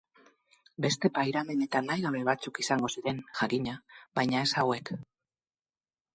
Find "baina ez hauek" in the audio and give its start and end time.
4.21-4.95